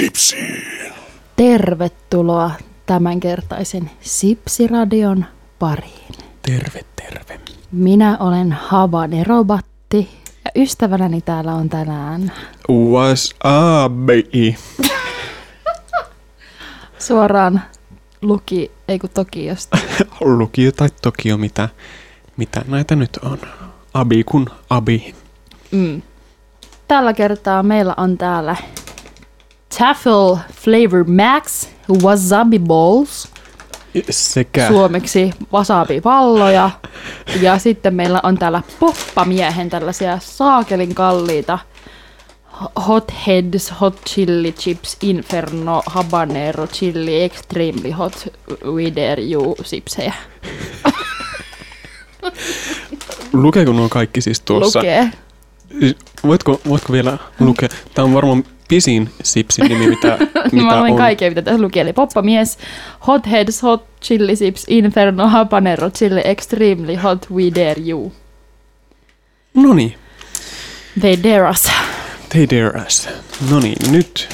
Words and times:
Radio 0.00 0.10
Sipsi. 0.14 0.36
Tervetuloa 1.36 2.50
tämänkertaisen 2.86 3.90
Sipsiradion 4.00 5.24
pariin. 5.58 6.14
Terve, 6.42 6.84
terve. 6.96 7.40
Minä 7.72 8.16
olen 8.20 8.52
Habanero-Batti 8.52 10.08
ja 10.44 10.50
ystävänäni 10.56 11.20
täällä 11.20 11.54
on 11.54 11.68
tänään 11.68 12.32
What's 12.72 13.34
up, 13.34 13.92
baby? 13.92 14.54
suoraan 16.98 17.62
Luki, 18.22 18.70
ei 18.88 18.98
kun 18.98 19.10
Tokiosta. 19.10 19.78
Lukio 20.38 20.72
tai 20.72 20.88
Tokio, 21.02 21.36
mitä, 21.36 21.68
mitä 22.36 22.64
näitä 22.68 22.96
nyt 22.96 23.16
on? 23.22 23.38
Abi 23.94 24.24
kun 24.24 24.50
abi. 24.70 25.14
Mm. 25.70 26.02
Tällä 26.88 27.12
kertaa 27.12 27.62
meillä 27.62 27.94
on 27.96 28.18
täällä 28.18 28.56
Taffel 29.78 30.36
Flavor 30.52 31.04
Max 31.04 31.68
Wasabi 32.02 32.58
Balls, 32.58 33.28
Sekä 34.10 34.68
suomeksi 34.68 35.30
wasabi-palloja. 35.52 36.70
Ja 37.40 37.58
sitten 37.58 37.94
meillä 37.94 38.20
on 38.22 38.38
täällä 38.38 38.62
poppamiehen 38.80 39.70
tällaisia 39.70 40.18
saakelin 40.22 40.94
kalliita 40.94 41.58
Hot 42.88 43.12
Heads, 43.26 43.72
Hot 43.80 44.00
Chili 44.08 44.52
Chips, 44.52 44.96
Inferno, 45.02 45.82
Habanero, 45.86 46.66
Chili, 46.66 47.22
Extremely 47.22 47.90
Hot, 47.90 48.28
Wider 48.64 49.20
You 49.20 49.56
sipsejä. 49.64 50.14
lukeeko 53.32 53.72
nuo 53.72 53.88
kaikki 53.88 54.20
siis 54.20 54.40
tuossa? 54.40 54.78
Lukee. 54.78 55.10
Voitko, 56.26 56.60
voitko 56.68 56.92
vielä 56.92 57.18
lukea? 57.40 57.68
Tämä 57.94 58.04
on 58.06 58.14
varmaan 58.14 58.44
pisin 58.70 59.10
sipsin 59.22 59.64
nimi, 59.68 59.86
mitä, 59.86 60.08
mä 60.34 60.42
mitä 60.52 60.78
luen 60.80 60.92
on. 60.92 60.98
kaikkea, 60.98 61.28
mitä 61.30 61.42
tässä 61.42 61.62
luki. 61.62 61.80
Eli 61.80 61.92
poppamies, 61.92 62.58
Hot 63.06 63.26
Heads, 63.26 63.62
Hot 63.62 63.84
Chili 64.02 64.36
Chips, 64.36 64.64
Inferno, 64.68 65.28
Habanero, 65.28 65.90
Chili, 65.90 66.20
Extremely 66.24 66.94
Hot, 66.96 67.26
We 67.30 67.42
Dare 67.54 67.82
You. 67.88 68.12
No 69.54 69.74
niin, 69.74 69.94
They 71.00 71.16
dare 71.22 71.50
us. 71.50 71.68
they 72.28 72.46
dare 72.50 72.82
us. 72.86 73.08
No 73.50 73.60
niin, 73.60 73.76
nyt 73.92 74.28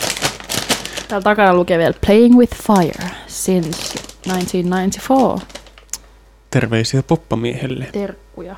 Täällä 1.08 1.22
takana 1.24 1.54
lukee 1.54 1.78
vielä 1.78 1.94
Playing 2.06 2.36
with 2.38 2.56
Fire 2.56 3.10
since 3.26 3.98
1994. 4.22 5.46
terveisiä 6.50 7.02
poppamiehelle 7.02 7.88
Terkkuja. 7.92 8.56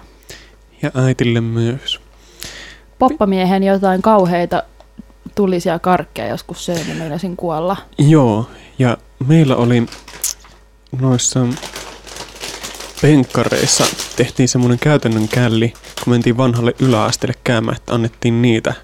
ja 0.83 0.91
äitille 0.95 1.41
myös. 1.41 2.01
Poppamiehen 2.99 3.63
jotain 3.63 4.03
kauheita 4.03 4.63
tulisia 5.39 5.79
karkkeja 5.79 6.29
joskus 6.29 6.65
söin 6.65 6.89
ja 6.89 6.95
meinasin 6.95 7.37
kuolla. 7.37 7.77
Joo, 7.99 8.51
ja 8.79 8.97
meillä 9.27 9.57
oli 9.57 9.87
noissa 11.01 11.41
penkkareissa 13.03 13.85
tehtiin 14.17 14.49
semmoinen 14.49 14.79
käytännön 14.79 15.29
källi, 15.29 15.73
kun 16.05 16.13
mentiin 16.13 16.37
vanhalle 16.37 16.75
yläasteelle 16.81 17.35
käymään, 17.45 17.77
että 17.77 17.95
annettiin 17.95 18.43
niitä 18.43 18.75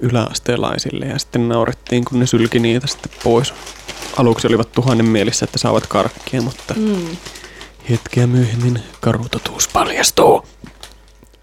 yläasteelaisille 0.00 1.06
ja 1.06 1.18
sitten 1.18 1.48
naurettiin, 1.48 2.04
kun 2.04 2.20
ne 2.20 2.26
sylki 2.26 2.58
niitä 2.58 2.86
sitten 2.86 3.12
pois. 3.24 3.54
Aluksi 4.16 4.46
olivat 4.46 4.72
tuhannen 4.72 5.06
mielissä, 5.06 5.44
että 5.44 5.58
saavat 5.58 5.86
karkkia, 5.86 6.42
mutta 6.42 6.74
Mm. 6.76 7.16
hetkeä 7.90 8.26
myöhemmin 8.26 8.82
karutotuus 9.00 9.68
paljastuu. 9.68 10.46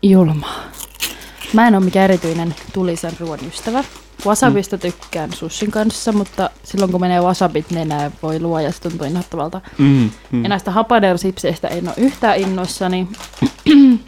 Julma. 0.03 0.49
Mä 1.53 1.67
en 1.67 1.75
ole 1.75 1.84
mikään 1.85 2.03
erityinen 2.03 2.55
tulisen 2.73 3.13
ruoan 3.19 3.39
ystävä. 3.47 3.84
Wasabista 4.25 4.78
tykkään 4.78 5.33
sushin 5.33 5.72
kanssa, 5.72 6.11
mutta 6.11 6.50
silloin 6.63 6.91
kun 6.91 7.01
menee 7.01 7.22
wasabit 7.22 7.72
nenään, 7.72 8.11
voi 8.23 8.39
luoja, 8.39 8.72
se 8.72 8.81
tuntuu 8.81 9.07
inhottavalta. 9.07 9.61
Mm, 9.78 10.09
mm. 10.31 10.44
Ja 10.44 10.50
näistä 10.50 10.72
habanero-sipseistä 10.72 11.67
en 11.67 11.88
ole 11.88 11.95
yhtään 11.97 12.38
innoissani. 12.38 13.07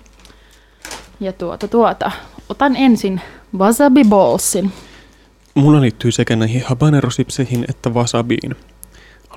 ja 1.19 1.33
tuota 1.33 1.67
tuota. 1.67 2.11
Otan 2.49 2.75
ensin 2.75 3.21
wasabi 3.57 4.03
ballsin. 4.03 4.71
Mulla 5.53 5.81
liittyy 5.81 6.11
sekä 6.11 6.35
näihin 6.35 6.63
habanerosipseihin 6.65 7.65
että 7.69 7.89
wasabiin. 7.89 8.55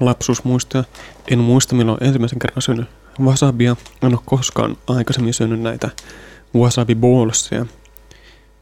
Lapsuusmuistoja. 0.00 0.84
En 1.30 1.38
muista 1.38 1.74
milloin 1.74 2.04
ensimmäisen 2.04 2.38
kerran 2.38 2.62
syönyt 2.62 2.88
wasabia. 3.20 3.76
En 4.02 4.12
ole 4.12 4.20
koskaan 4.24 4.76
aikaisemmin 4.86 5.34
syönyt 5.34 5.60
näitä 5.60 5.90
wasabi 6.54 6.94
ballsia. 6.94 7.66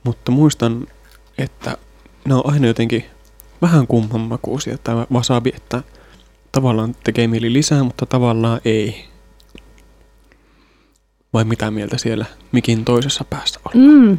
Mutta 0.05 0.33
muistan, 0.33 0.87
että 1.39 1.77
ne 2.25 2.35
on 2.35 2.53
aina 2.53 2.67
jotenkin 2.67 3.05
vähän 3.63 3.87
kumman 3.87 4.21
makuisia 4.21 4.79
tämä 4.79 5.07
wasabi, 5.13 5.53
että 5.57 5.83
tavallaan 6.53 6.97
tekee 7.05 7.27
mieli 7.27 7.53
lisää, 7.53 7.83
mutta 7.83 8.07
tavallaan 8.07 8.61
ei. 8.65 9.05
Vai 11.33 11.45
mitä 11.45 11.71
mieltä 11.71 11.99
siellä 11.99 12.25
mikin 12.53 12.85
toisessa 12.85 13.25
päässä 13.25 13.61
oli? 13.65 13.75
Mm. 13.75 14.19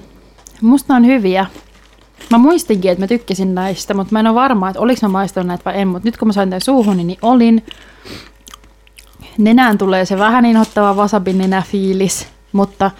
Musta 0.62 0.96
on 0.96 1.06
hyviä. 1.06 1.46
Mä 2.30 2.38
muistinkin, 2.38 2.92
että 2.92 3.04
mä 3.04 3.08
tykkäsin 3.08 3.56
näistä, 3.56 3.94
mutta 3.94 4.12
mä 4.12 4.20
en 4.20 4.28
ole 4.28 4.36
varma, 4.36 4.70
että 4.70 4.80
oliko 4.80 5.00
mä 5.02 5.08
maistanut 5.08 5.48
näitä 5.48 5.66
vai 5.66 5.82
en. 5.82 5.88
Mutta 5.88 6.08
nyt 6.08 6.18
kun 6.18 6.28
mä 6.28 6.34
sain 6.34 6.50
tämän 6.50 6.62
suuhuni, 6.62 7.04
niin 7.04 7.20
olin. 7.22 7.66
Nenään 9.38 9.78
tulee 9.78 10.06
se 10.06 10.18
vähän 10.18 10.46
inhottava 10.46 10.94
wasabin 10.94 11.38
nenä 11.38 11.64
fiilis, 11.68 12.28
mutta 12.52 12.92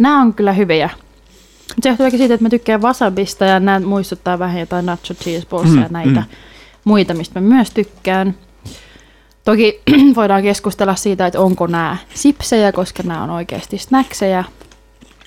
nämä 0.00 0.20
on 0.20 0.34
kyllä 0.34 0.52
hyviä. 0.52 0.90
Se 1.82 1.88
johtuu 1.88 2.06
ehkä 2.06 2.18
siitä, 2.18 2.34
että 2.34 2.44
mä 2.44 2.50
tykkään 2.50 2.82
wasabista 2.82 3.44
ja 3.44 3.60
nämä 3.60 3.80
muistuttaa 3.80 4.38
vähän 4.38 4.60
jotain 4.60 4.86
nacho 4.86 5.14
cheese 5.14 5.46
ballsia 5.46 5.80
ja 5.80 5.86
Mm, 5.88 5.92
näitä 5.92 6.20
mm. 6.20 6.36
muita, 6.84 7.14
mistä 7.14 7.40
mä 7.40 7.48
myös 7.48 7.70
tykkään. 7.70 8.34
Toki 9.44 9.82
voidaan 10.16 10.42
keskustella 10.42 10.94
siitä, 10.94 11.26
että 11.26 11.40
onko 11.40 11.66
nämä 11.66 11.96
sipsejä, 12.14 12.72
koska 12.72 13.02
nämä 13.02 13.22
on 13.22 13.30
oikeasti 13.30 13.78
snackseja 13.78 14.44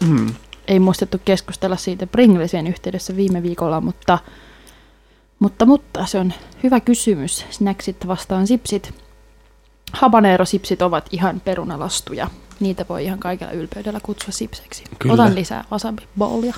Mm. 0.02 0.34
ei 0.68 0.80
muistettu 0.80 1.22
keskustella 1.26 1.76
siitä 1.76 2.08
Pringlesien 2.08 2.68
yhteydessä 2.68 3.16
viime 3.16 3.44
viikolla, 3.44 3.82
mutta, 3.82 4.20
mutta, 5.40 5.66
mutta 5.66 6.06
se 6.06 6.20
on 6.20 6.34
hyvä 6.64 6.80
kysymys. 6.80 7.46
Snacksit 7.50 8.08
vastaan 8.08 8.48
sipsit. 8.48 8.94
Habanero-sipsit 9.94 10.82
ovat 10.82 11.06
ihan 11.12 11.42
perunalastuja. 11.42 12.28
Niitä 12.60 12.86
voi 12.90 13.04
ihan 13.04 13.20
kaikella 13.20 13.52
ylpeydellä 13.52 14.00
kutsua 14.04 14.32
sipseksi. 14.32 14.84
Kyllä. 15.00 15.14
Otan 15.14 15.36
lisää 15.36 15.64
wasabi 15.72 16.02
bowlia. 16.18 16.56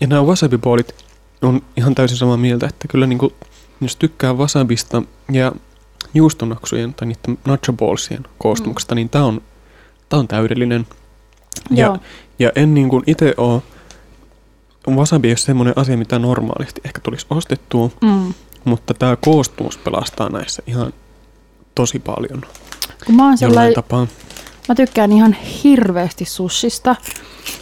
Ja 0.00 0.06
nämä 0.06 0.22
wasabi-boolit 0.22 0.94
on 1.42 1.62
ihan 1.76 1.94
täysin 1.94 2.16
samaa 2.18 2.36
mieltä, 2.36 2.66
että 2.66 2.88
kyllä 2.88 3.06
niin 3.06 3.18
kuin, 3.18 3.34
jos 3.80 3.96
tykkää 3.96 4.32
wasabista 4.32 5.02
ja 5.32 5.52
juustonaksujen 6.14 6.94
tai 6.94 7.08
niiden 7.08 7.38
nacho 7.44 7.72
ballsien 7.72 8.26
koostumuksesta, 8.38 8.94
mm. 8.94 8.96
niin 8.96 9.08
tämä 9.08 9.24
on, 9.24 9.42
tää 10.08 10.18
on 10.18 10.28
täydellinen. 10.28 10.86
Ja, 11.70 11.86
Joo. 11.86 11.98
ja 12.38 12.52
en 12.54 12.74
niin 12.74 12.88
kuin 12.88 13.04
itse 13.06 13.34
ole, 13.36 13.62
wasabi 14.88 15.28
ei 15.28 15.32
ole 15.32 15.36
semmoinen 15.38 15.74
asia, 15.78 15.96
mitä 15.96 16.18
normaalisti 16.18 16.80
ehkä 16.84 17.00
tulisi 17.00 17.26
ostettua, 17.30 17.90
Mm. 18.00 18.34
mutta 18.64 18.94
tämä 18.94 19.16
koostumus 19.16 19.78
pelastaa 19.78 20.28
näissä 20.28 20.62
ihan 20.66 20.92
tosi 21.74 21.98
paljon 21.98 22.42
Kun 23.06 23.16
mä, 23.16 23.24
oon 23.24 23.38
sellainen, 23.38 23.74
tapaa. 23.74 24.06
Mä 24.68 24.74
tykkään 24.74 25.12
ihan 25.12 25.32
hirveästi 25.32 26.24
sushista. 26.24 26.96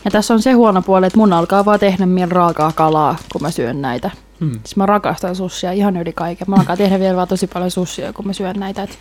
Ja 0.04 0.10
tässä 0.10 0.34
on 0.34 0.42
se 0.42 0.52
huono 0.52 0.82
puoli, 0.82 1.06
että 1.06 1.18
mun 1.18 1.32
alkaa 1.32 1.64
vaan 1.64 1.80
tehdä 1.80 2.06
mieli 2.06 2.30
raakaa 2.30 2.72
kalaa, 2.72 3.16
kun 3.32 3.42
mä 3.42 3.50
syön 3.50 3.82
näitä. 3.82 4.10
Hmm. 4.40 4.52
Siis 4.52 4.76
mä 4.76 4.86
rakastan 4.86 5.36
sushia 5.36 5.72
ihan 5.72 5.96
yli 5.96 6.12
kaiken. 6.12 6.50
Mä 6.50 6.56
alkaa 6.56 6.76
tehdä 6.76 7.00
vielä 7.00 7.16
vaan 7.16 7.28
tosi 7.28 7.46
paljon 7.46 7.70
sushia, 7.70 8.12
kun 8.12 8.26
mä 8.26 8.32
syön 8.32 8.56
näitä. 8.60 8.82
Et 8.82 8.98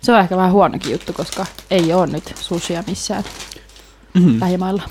se 0.00 0.12
on 0.12 0.20
ehkä 0.20 0.36
vähän 0.36 0.52
huonokin 0.52 0.92
juttu, 0.92 1.12
koska 1.12 1.46
ei 1.70 1.92
ole 1.92 2.06
nyt 2.06 2.34
sushia 2.40 2.84
missään 2.86 3.24
Mm. 4.14 4.40
lähimailla. 4.40 4.82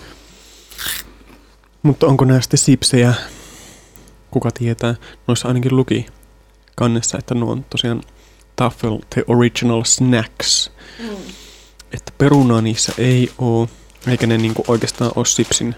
Mutta 1.84 2.08
onko 2.08 2.26
nämä 2.26 2.42
sitten 2.42 2.58
sipsejä? 2.58 3.14
Kuka 4.32 4.52
tietää? 4.52 4.96
Noissa 5.28 5.48
ainakin 5.48 5.76
luki 5.76 6.06
kannessa, 6.76 7.18
että 7.18 7.36
nuo 7.36 7.52
on 7.52 7.66
tosiaan 7.70 8.02
Taffel 8.56 9.00
The 9.10 9.24
Original 9.28 9.84
Snacks. 9.84 10.72
Mm. 11.00 11.08
Että 11.94 12.12
perunaa 12.18 12.62
niissä 12.62 12.94
ei 12.98 13.32
oo, 13.38 13.70
eikä 14.08 14.28
ne 14.28 14.38
niinku 14.38 14.64
oikeastaan 14.68 15.12
ole 15.16 15.26
sipsin 15.26 15.76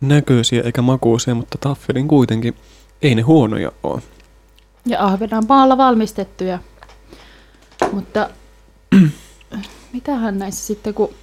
näköisiä 0.00 0.62
eikä 0.62 0.82
makuisia, 0.82 1.34
mutta 1.34 1.58
Taffelin 1.60 2.08
kuitenkin 2.08 2.54
ei 3.02 3.14
ne 3.14 3.22
huonoja 3.22 3.72
oo. 3.82 4.00
Ja 4.86 5.04
ahvenaan 5.04 5.44
maalla 5.48 5.76
valmistettuja. 5.76 6.58
Mutta 7.92 8.30
mitähän 9.92 10.38
näissä 10.38 10.66
sitten, 10.66 10.94
kun 10.94 11.14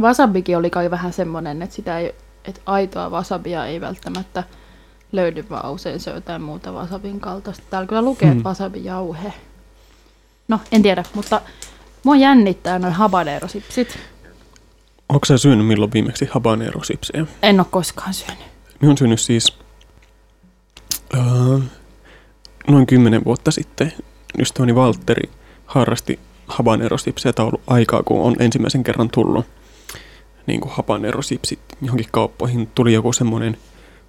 wasabikin 0.00 0.56
oli 0.56 0.70
kai 0.70 0.90
vähän 0.90 1.12
semmonen, 1.12 1.62
että 1.62 1.76
sitä 1.76 1.98
ei, 1.98 2.14
että 2.44 2.60
aitoa 2.66 3.08
wasabia 3.10 3.66
ei 3.66 3.80
välttämättä 3.80 4.44
löydy, 5.12 5.44
vaan 5.50 5.72
usein 5.72 6.00
se 6.00 6.10
on 6.10 6.16
jotain 6.16 6.42
muuta 6.42 6.72
wasabin 6.72 7.20
kaltaista. 7.20 7.64
Täällä 7.70 7.86
kyllä 7.86 8.02
lukee, 8.02 8.28
Hmm. 8.28 8.36
että 8.38 8.48
wasabijauhe. 8.48 9.32
No, 10.48 10.60
en 10.72 10.82
tiedä, 10.82 11.04
mutta 11.14 11.40
mua 12.04 12.16
jännittää 12.16 12.78
noin 12.78 12.94
habanero-sipsit. 12.94 13.98
Onko 15.08 15.26
sä 15.26 15.38
syönyt 15.38 15.66
milloin 15.66 15.92
viimeksi 15.92 16.24
habanero-sipsejä? 16.24 17.26
En 17.42 17.60
ole 17.60 17.66
koskaan 17.70 18.14
syönyt. 18.14 18.44
Ne 18.80 18.88
on 18.88 18.98
syönyt 18.98 19.20
siis... 19.20 19.58
Uh, 21.18 21.62
noin 22.68 22.86
kymmenen 22.86 23.24
vuotta 23.24 23.50
sitten 23.50 23.92
ystäväni 24.38 24.74
Valtteri 24.74 25.30
harrasti 25.66 26.20
habanerosipsiä. 26.46 27.32
Tämä 27.32 27.46
on 27.46 27.48
ollut 27.48 27.62
aikaa, 27.66 28.02
kun 28.02 28.22
on 28.22 28.36
ensimmäisen 28.38 28.84
kerran 28.84 29.10
tullut 29.10 29.46
niin 30.46 30.60
kuin 30.60 30.72
habanerosipsit 30.72 31.58
johonkin 31.82 32.06
kauppoihin. 32.10 32.66
Tuli 32.74 32.92
joku 32.92 33.12
semmoinen 33.12 33.56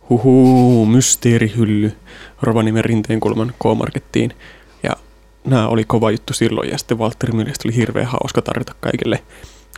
huhu, 0.09 0.85
mysteerihylly 0.85 1.97
Rovaniemen 2.41 2.85
rinteenkulman 2.85 3.53
K-markettiin. 3.59 4.33
Nämä 5.45 5.67
oli 5.67 5.83
kova 5.83 6.11
juttu 6.11 6.33
silloin 6.33 6.69
ja 6.69 6.77
sitten 6.77 6.99
Valtteri 6.99 7.33
mielestä 7.33 7.67
oli 7.67 7.75
hirveän 7.75 8.07
hauska 8.07 8.41
tarjota 8.41 8.75
kaikille 8.79 9.23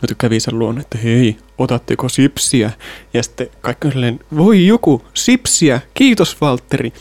jotka 0.04 0.15
kävi 0.19 0.39
sen 0.39 0.60
luon, 0.60 0.80
että 0.80 0.98
hei, 0.98 1.38
otatteko 1.57 2.10
sipsiä? 2.10 2.71
Ja 3.13 3.24
sitten 3.24 3.48
kaikki 3.62 3.88
on 3.88 4.19
voi 4.38 4.68
joku, 4.68 5.01
sipsiä, 5.13 5.81
kiitos 5.94 6.42
Valtteri. 6.42 6.94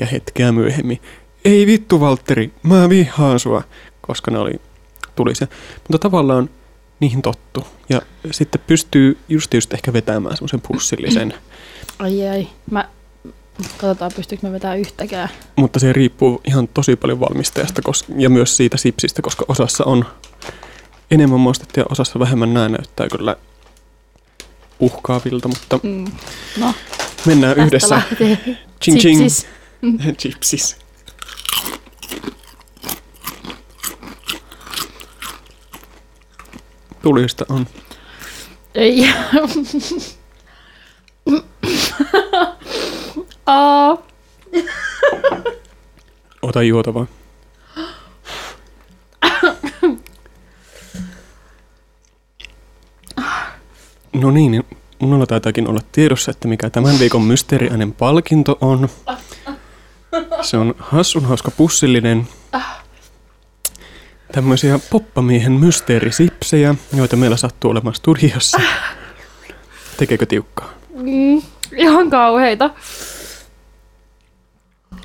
Ja 0.00 0.06
hetkeä 0.06 0.52
myöhemmin, 0.52 1.00
ei 1.44 1.66
vittu 1.66 2.00
Valtteri, 2.00 2.50
mä 2.62 2.88
vihaan 2.88 3.40
sua, 3.40 3.62
koska 4.00 4.30
ne 4.30 4.38
oli, 4.38 4.60
tuli 5.16 5.34
se. 5.34 5.48
Mutta 5.74 5.98
tavallaan 5.98 6.50
niihin 7.00 7.22
tottu. 7.22 7.66
Ja 7.88 8.02
sitten 8.30 8.60
pystyy 8.66 9.18
just 9.28 9.54
just 9.54 9.74
ehkä 9.74 9.92
vetämään 9.92 10.36
semmoisen 10.36 10.60
pussillisen. 10.68 11.34
Ai 11.98 12.28
ai, 12.28 12.48
mä 12.70 12.88
katsotaan 13.62 14.10
pystyykö 14.16 14.46
me 14.46 14.52
vetämään 14.52 14.80
yhtäkään. 14.80 15.28
Mutta 15.56 15.78
se 15.78 15.92
riippuu 15.92 16.40
ihan 16.46 16.68
tosi 16.68 16.96
paljon 16.96 17.20
valmistajasta 17.20 17.82
ja 18.16 18.30
myös 18.30 18.56
siitä 18.56 18.76
sipsistä, 18.76 19.22
koska 19.22 19.44
osassa 19.48 19.84
on 19.84 20.04
enemmän 21.10 21.40
maustetta 21.40 21.80
ja 21.80 21.86
osassa 21.90 22.18
vähemmän 22.18 22.54
nämä 22.54 22.68
näyttää 22.68 23.08
kyllä 23.08 23.36
uhkaavilta, 24.80 25.48
mutta 25.48 25.80
mm. 25.82 26.04
no, 26.58 26.74
mennään 27.26 27.58
yhdessä. 27.58 28.02
Ching 28.82 28.98
ching. 28.98 29.28
Chipsis. 30.18 30.76
Tulista 37.02 37.44
on. 37.48 37.66
Ei. 38.74 39.08
Ota 46.42 46.62
juotavaa. 46.62 47.06
No 54.12 54.30
niin, 54.30 54.64
minulla 55.00 55.26
taitaakin 55.26 55.68
olla 55.68 55.80
tiedossa, 55.92 56.30
että 56.30 56.48
mikä 56.48 56.70
tämän 56.70 56.98
viikon 56.98 57.22
mysteeriäinen 57.22 57.92
palkinto 57.92 58.58
on. 58.60 58.88
Se 60.42 60.56
on 60.56 60.74
hassun 60.78 61.24
hauska 61.24 61.50
pussillinen 61.50 62.28
tämmöisiä 64.32 64.78
poppamiehen 64.90 65.52
mysteerisipsejä, 65.52 66.74
joita 66.96 67.16
meillä 67.16 67.36
sattuu 67.36 67.70
olemaan 67.70 67.94
studiossa. 67.94 68.60
Tekeekö 69.96 70.26
tiukkaa? 70.26 70.70
Mm, 70.94 71.42
ihan 71.76 72.10
kauheita. 72.10 72.70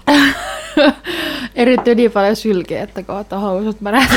Erittyy 1.56 1.96
niin 1.96 2.12
paljon 2.12 2.36
sylkeä, 2.36 2.84
että 2.84 3.04
kohta 3.04 3.40
housut 3.40 3.82
märät. 3.82 4.10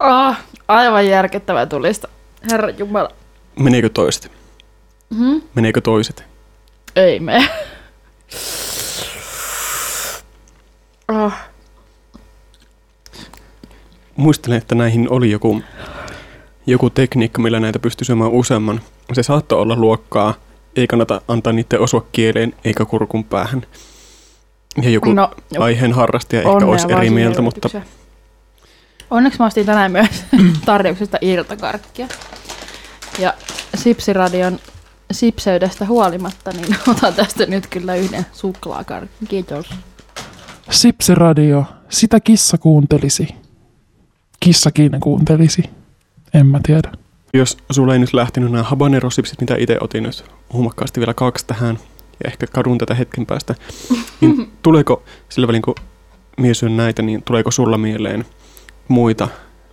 oh, 0.00 0.34
aivan 0.68 1.08
järkettävää 1.08 1.66
tulista. 1.66 2.08
Herra 2.50 2.70
Jumala. 2.70 3.10
Meneekö 3.58 3.88
toiset? 3.88 4.32
Hmm? 5.16 5.42
Meneekö 5.54 5.80
toiset? 5.80 6.24
Ei 6.96 7.20
me. 7.20 7.48
Oh. 11.08 11.32
Muistelen, 14.16 14.58
että 14.58 14.74
näihin 14.74 15.10
oli 15.10 15.30
joku, 15.30 15.62
joku 16.66 16.90
tekniikka, 16.90 17.42
millä 17.42 17.60
näitä 17.60 17.78
pystyi 17.78 18.04
syömään 18.04 18.30
useamman. 18.30 18.80
Se 19.12 19.22
saattoi 19.22 19.60
olla 19.60 19.76
luokkaa, 19.76 20.34
ei 20.76 20.86
kannata 20.86 21.20
antaa 21.28 21.52
niiden 21.52 21.80
osua 21.80 22.06
kieleen 22.12 22.54
eikä 22.64 22.84
kurkun 22.84 23.24
päähän. 23.24 23.62
Ja 24.82 24.90
joku 24.90 25.12
no, 25.12 25.30
aiheen 25.58 25.92
harrastaja 25.92 26.42
ehkä 26.42 26.66
olisi 26.66 26.92
eri 26.92 27.10
mieltä, 27.10 27.42
mutta 27.42 27.68
Onneksi 29.10 29.38
mä 29.38 29.46
ostin 29.46 29.66
tänään 29.66 29.92
myös 29.92 30.24
tarjouksesta 30.66 31.18
irtakarkkia. 31.20 32.08
Ja 33.18 33.34
Sipsiradion 33.74 34.58
sipseydestä 35.12 35.86
huolimatta, 35.86 36.50
niin 36.52 36.76
otan 36.90 37.14
tästä 37.14 37.46
nyt 37.46 37.66
kyllä 37.66 37.94
yhden 37.94 38.26
suklaakarkin. 38.32 39.28
Kiitos. 39.28 39.70
Sipsiradio, 40.70 41.64
sitä 41.88 42.20
kissa 42.20 42.58
kuuntelisi. 42.58 43.28
Kissakin 44.40 45.00
kuuntelisi. 45.00 45.62
En 46.34 46.46
mä 46.46 46.60
tiedä. 46.66 46.92
Jos 47.34 47.56
sulla 47.70 47.92
ei 47.92 47.98
nyt 47.98 48.12
lähtenyt 48.12 48.52
nämä 48.52 48.64
habanero-sipsit, 48.64 49.40
mitä 49.40 49.54
itse 49.58 49.78
otin 49.80 50.02
nyt 50.02 50.24
huomakkaasti 50.52 51.00
vielä 51.00 51.14
kaksi 51.14 51.46
tähän, 51.46 51.78
ja 52.24 52.30
ehkä 52.30 52.46
kadun 52.46 52.78
tätä 52.78 52.94
hetken 52.94 53.26
päästä, 53.26 53.54
niin 54.20 54.52
tuleeko 54.62 55.02
sillä 55.28 55.48
välin, 55.48 55.62
kun 55.62 55.74
mies 56.38 56.62
näitä, 56.62 57.02
niin 57.02 57.22
tuleeko 57.22 57.50
sulla 57.50 57.78
mieleen 57.78 58.24
muita 58.88 59.28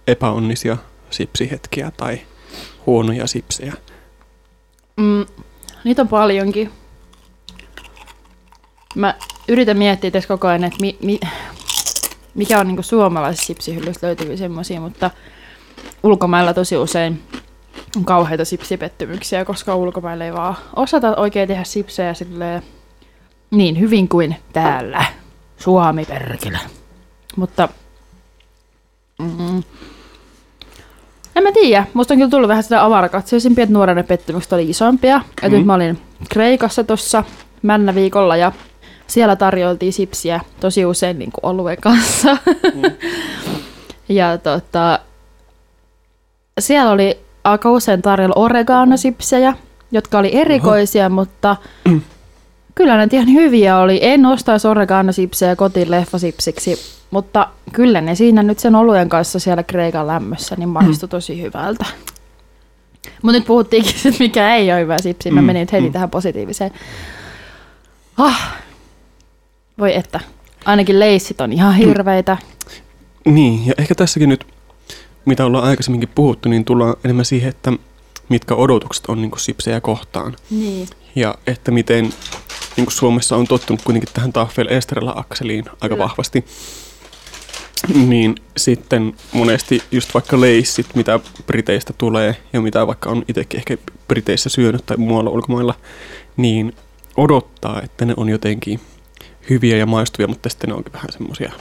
epäonnisia 0.07 0.77
sipsihetkiä 1.09 1.91
tai 1.97 2.21
huonoja 2.85 3.27
sipsejä? 3.27 3.73
Mm, 4.97 5.25
niitä 5.83 6.01
on 6.01 6.07
paljonkin. 6.07 6.71
Mä 8.95 9.15
yritän 9.47 9.77
miettiä 9.77 10.11
tässä 10.11 10.27
koko 10.27 10.47
ajan, 10.47 10.63
että 10.63 10.81
mi, 10.81 10.97
mi, 11.03 11.19
mikä 12.35 12.59
on 12.59 12.67
niinku 12.67 12.83
suomalaisessa 12.83 13.45
sipsihyllyssä 13.45 14.07
löytyviä 14.07 14.37
semmoisia, 14.37 14.81
mutta 14.81 15.11
ulkomailla 16.03 16.53
tosi 16.53 16.77
usein 16.77 17.21
on 17.97 18.05
kauheita 18.05 18.45
sipsipettymyksiä, 18.45 19.45
koska 19.45 19.75
ulkomailla 19.75 20.25
ei 20.25 20.33
vaan 20.33 20.55
osata 20.75 21.15
oikein 21.15 21.47
tehdä 21.47 21.63
sipsejä 21.63 22.13
silleen 22.13 22.63
niin 23.51 23.79
hyvin 23.79 24.09
kuin 24.09 24.35
täällä. 24.53 25.05
Suomi 25.57 26.05
perkele. 26.05 26.59
Mutta 27.35 27.69
Mm. 29.21 29.63
En 31.35 31.43
mä 31.43 31.51
tiedä. 31.51 31.85
Musta 31.93 32.13
on 32.13 32.17
kyllä 32.17 32.29
tullut 32.29 32.47
vähän 32.47 32.63
sitä 32.63 32.85
avarakatseisimpia, 32.85 33.63
että 33.63 33.73
nuorena 33.73 34.03
pettymykset 34.03 34.53
oli 34.53 34.69
isompia. 34.69 35.17
Mm. 35.17 35.23
Et 35.41 35.51
nyt 35.51 35.61
mm. 35.61 35.67
mä 35.67 35.73
olin 35.73 36.01
Kreikassa 36.29 36.83
tuossa 36.83 37.23
männä 37.61 37.95
viikolla 37.95 38.37
ja 38.37 38.51
siellä 39.07 39.35
tarjoltiin 39.35 39.93
sipsiä 39.93 40.39
tosi 40.59 40.85
usein 40.85 41.19
niin 41.19 41.31
kuin 41.31 41.45
oluen 41.45 41.77
kanssa. 41.81 42.37
Mm. 42.73 42.81
ja 44.09 44.37
tota, 44.37 44.99
siellä 46.59 46.91
oli 46.91 47.19
aika 47.43 47.71
usein 47.71 48.01
tarjolla 48.01 48.35
oregano-sipsejä, 48.37 49.53
jotka 49.91 50.17
oli 50.19 50.35
erikoisia, 50.35 51.05
Oho. 51.05 51.15
mutta 51.15 51.55
kyllä 52.75 52.97
ne 52.97 53.07
ihan 53.11 53.33
hyviä 53.33 53.77
oli. 53.77 53.99
En 54.01 54.25
ostaisi 54.25 54.67
oregano-sipsejä 54.67 55.55
kotiin 55.55 55.91
leffasipsiksi, 55.91 56.75
mutta 57.11 57.47
kyllä 57.73 58.01
ne 58.01 58.15
siinä 58.15 58.43
nyt 58.43 58.59
sen 58.59 58.75
olujen 58.75 59.09
kanssa 59.09 59.39
siellä 59.39 59.63
Kreikan 59.63 60.07
lämmössä, 60.07 60.55
niin 60.55 60.69
maistui 60.69 61.07
mm. 61.07 61.11
tosi 61.11 61.41
hyvältä. 61.41 61.85
Mutta 63.21 63.37
nyt 63.37 63.47
puhuttiinkin, 63.47 63.95
että 63.95 64.23
mikä 64.23 64.55
ei 64.55 64.71
ole 64.71 64.81
hyvä 64.81 64.97
sipsi. 65.01 65.31
Mä 65.31 65.41
mm. 65.41 65.45
menin 65.45 65.67
heti 65.71 65.87
mm. 65.87 65.91
tähän 65.91 66.09
positiiviseen. 66.09 66.71
Ah, 68.17 68.55
voi 69.79 69.95
että. 69.95 70.19
Ainakin 70.65 70.99
leissit 70.99 71.41
on 71.41 71.53
ihan 71.53 71.75
hirveitä. 71.75 72.37
Niin, 73.25 73.65
ja 73.65 73.73
ehkä 73.77 73.95
tässäkin 73.95 74.29
nyt, 74.29 74.45
mitä 75.25 75.45
ollaan 75.45 75.63
aikaisemminkin 75.63 76.09
puhuttu, 76.15 76.49
niin 76.49 76.65
tullaan 76.65 76.95
enemmän 77.03 77.25
siihen, 77.25 77.49
että 77.49 77.73
mitkä 78.29 78.55
odotukset 78.55 79.05
on 79.05 79.21
niin 79.21 79.31
sipsejä 79.37 79.81
kohtaan. 79.81 80.35
Niin. 80.49 80.87
Ja 81.15 81.35
että 81.47 81.71
miten 81.71 82.13
niin 82.77 82.91
Suomessa 82.91 83.35
on 83.35 83.47
tottunut 83.47 83.81
kuitenkin 83.81 84.13
tähän 84.13 84.33
Taffel 84.33 84.67
Estrella 84.69 85.13
akseliin 85.15 85.65
aika 85.65 85.95
Kyllä. 85.95 86.03
vahvasti 86.03 86.45
niin 87.93 88.35
sitten 88.57 89.13
monesti 89.33 89.83
just 89.91 90.13
vaikka 90.13 90.41
leissit, 90.41 90.95
mitä 90.95 91.19
Briteistä 91.47 91.93
tulee 91.97 92.35
ja 92.53 92.61
mitä 92.61 92.87
vaikka 92.87 93.09
on 93.09 93.23
itsekin 93.27 93.57
ehkä 93.57 93.77
Briteissä 94.07 94.49
syönyt 94.49 94.85
tai 94.85 94.97
muualla 94.97 95.29
ulkomailla, 95.29 95.73
niin 96.37 96.75
odottaa, 97.17 97.81
että 97.81 98.05
ne 98.05 98.13
on 98.17 98.29
jotenkin 98.29 98.79
hyviä 99.49 99.77
ja 99.77 99.85
maistuvia, 99.85 100.27
mutta 100.27 100.49
sitten 100.49 100.69
ne 100.69 100.75
onkin 100.75 100.93
vähän 100.93 101.11
semmoisia 101.11 101.51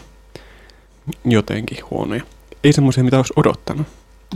jotenkin 1.25 1.79
huonoja. 1.91 2.23
Ei 2.65 2.73
semmoisia, 2.73 3.05
mitä 3.05 3.17
olisi 3.17 3.33
odottanut. 3.37 3.87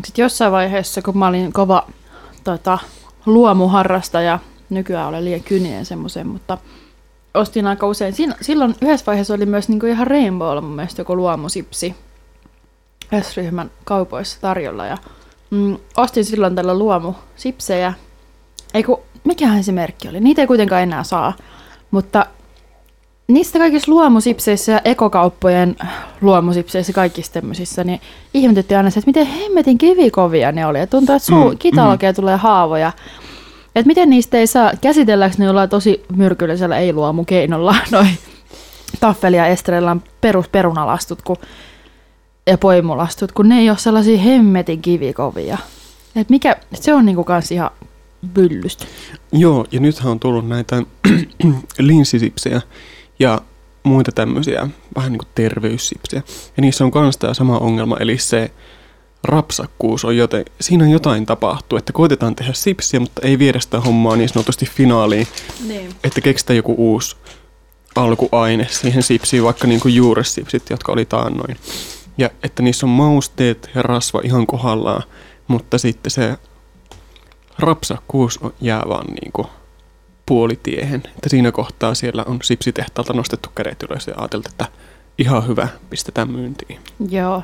Sitten 0.04 0.22
jossain 0.22 0.52
vaiheessa, 0.52 1.02
kun 1.02 1.18
mä 1.18 1.26
olin 1.26 1.52
kova 1.52 1.86
tota, 2.44 2.78
luomuharrastaja, 3.26 4.38
nykyään 4.70 5.08
olen 5.08 5.24
liian 5.24 5.40
kyninen 5.40 5.86
semmoisen, 5.86 6.26
mutta 6.26 6.58
ostin 7.34 7.66
aika 7.66 7.86
usein. 7.86 8.12
Siin, 8.12 8.34
silloin 8.40 8.74
yhdessä 8.82 9.06
vaiheessa 9.06 9.34
oli 9.34 9.46
myös 9.46 9.68
niinku 9.68 9.86
ihan 9.86 10.06
Rainbow 10.06 10.64
mun 10.64 10.74
mielestä 10.74 11.00
joku 11.00 11.16
luomusipsi 11.16 11.94
S-ryhmän 13.22 13.70
kaupoissa 13.84 14.40
tarjolla. 14.40 14.86
Ja, 14.86 14.96
mm, 15.50 15.76
ostin 15.96 16.24
silloin 16.24 16.54
tällä 16.54 16.78
luomusipsejä. 16.78 17.92
Ei 18.74 18.82
kun, 18.82 19.00
mikähän 19.24 19.64
se 19.64 19.72
merkki 19.72 20.08
oli? 20.08 20.20
Niitä 20.20 20.40
ei 20.40 20.46
kuitenkaan 20.46 20.82
enää 20.82 21.04
saa. 21.04 21.32
Mutta 21.90 22.26
niistä 23.28 23.58
kaikissa 23.58 23.92
luomusipseissä 23.92 24.72
ja 24.72 24.80
ekokauppojen 24.84 25.76
luomusipseissä 26.20 26.90
ja 26.90 26.94
kaikissa 26.94 27.32
tämmöisissä, 27.32 27.84
niin 27.84 28.00
ihmetytti 28.34 28.74
aina 28.74 28.90
se, 28.90 28.98
että 28.98 29.08
miten 29.08 29.26
hemmetin 29.26 29.78
kivikovia 29.78 30.52
ne 30.52 30.66
oli. 30.66 30.78
Ja 30.78 30.86
tuntuu, 30.86 31.14
että 31.14 31.26
suu, 31.26 31.50
Mm, 31.50 31.58
kitalokea 31.58 32.12
mm. 32.12 32.16
tulee 32.16 32.36
haavoja. 32.36 32.92
Että 33.66 33.86
miten 33.86 34.10
niistä 34.10 34.38
ei 34.38 34.46
saa, 34.46 34.72
käsitelläks 34.80 35.38
ne 35.38 35.44
jollain 35.44 35.70
tosi 35.70 36.04
myrkyllisellä 36.16 36.78
ei-luomukeinolla 36.78 37.76
noin 37.90 38.18
taffeli 39.00 39.36
ja 39.36 39.46
estrellan 39.46 40.02
perusperunalastut 40.20 41.22
kun, 41.22 41.36
ja 42.46 42.58
poimulastut, 42.58 43.32
kun 43.32 43.48
ne 43.48 43.58
ei 43.58 43.70
ole 43.70 43.78
sellaisia 43.78 44.18
hemmetin 44.18 44.82
kivikovia. 44.82 45.58
Et 46.16 46.30
mikä, 46.30 46.56
se 46.74 46.94
on 46.94 47.06
niinku 47.06 47.24
kans 47.24 47.52
ihan 47.52 47.70
byllystä. 48.34 48.86
Joo, 49.32 49.66
ja 49.72 49.80
nythän 49.80 50.10
on 50.10 50.20
tullut 50.20 50.48
näitä 50.48 50.82
linssisipsejä 51.78 52.60
ja 53.18 53.40
muita 53.82 54.12
tämmöisiä 54.12 54.68
vähän 54.96 55.12
niin 55.12 55.18
kuin 55.18 55.28
terveyssipsejä. 55.34 56.22
Ja 56.56 56.60
niissä 56.60 56.84
on 56.84 56.90
myös 56.94 57.16
tämä 57.16 57.34
sama 57.34 57.58
ongelma, 57.58 57.96
eli 58.00 58.18
se 58.18 58.50
rapsakkuus 59.24 60.04
on 60.04 60.16
joten, 60.16 60.44
siinä 60.60 60.84
on 60.84 60.90
jotain 60.90 61.26
tapahtuu, 61.26 61.78
että 61.78 61.92
koitetaan 61.92 62.36
tehdä 62.36 62.52
sipsiä, 62.52 63.00
mutta 63.00 63.20
ei 63.24 63.38
viedä 63.38 63.60
sitä 63.60 63.80
hommaa 63.80 64.16
niin 64.16 64.28
sanotusti 64.28 64.66
finaaliin, 64.66 65.26
Niin. 65.68 65.94
että 66.04 66.20
keksitään 66.20 66.56
joku 66.56 66.74
uusi 66.78 67.16
alkuaine 67.96 68.66
siihen 68.70 69.02
sipsiin, 69.02 69.44
vaikka 69.44 69.66
niin 69.66 69.80
kuin 69.80 69.94
juuressipsit, 69.94 70.70
jotka 70.70 70.92
oli 70.92 71.04
taannoin. 71.04 71.56
Ja 72.18 72.30
että 72.42 72.62
niissä 72.62 72.86
on 72.86 72.90
mausteet 72.90 73.70
ja 73.74 73.82
rasva 73.82 74.20
ihan 74.24 74.46
kohdallaan, 74.46 75.02
mutta 75.48 75.78
sitten 75.78 76.10
se 76.10 76.36
rapsakkuus 77.58 78.38
on- 78.42 78.54
jää 78.60 78.82
vaan 78.88 79.06
niin 79.06 79.32
kuin 79.32 79.48
puolitiehen. 80.26 81.02
Että 81.06 81.28
siinä 81.28 81.52
kohtaa 81.52 81.94
siellä 81.94 82.24
on 82.26 82.38
sipsitehtaalta 82.42 83.12
nostettu 83.12 83.48
kädet 83.54 83.82
ylös 83.82 84.06
ja 84.06 84.14
ajateltu, 84.16 84.48
että 84.52 84.66
ihan 85.18 85.46
hyvä, 85.46 85.68
pistetään 85.90 86.30
myyntiin. 86.30 86.80
Joo. 87.08 87.42